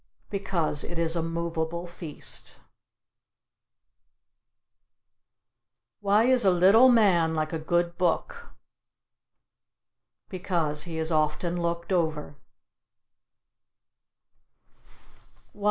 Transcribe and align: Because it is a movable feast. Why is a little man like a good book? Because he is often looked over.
Because 0.31 0.83
it 0.83 0.97
is 0.97 1.15
a 1.15 1.21
movable 1.21 1.85
feast. 1.85 2.55
Why 5.99 6.23
is 6.23 6.43
a 6.43 6.49
little 6.49 6.89
man 6.89 7.35
like 7.35 7.53
a 7.53 7.59
good 7.59 7.99
book? 7.99 8.47
Because 10.27 10.85
he 10.85 10.97
is 10.97 11.11
often 11.11 11.61
looked 11.61 11.93
over. 11.93 12.35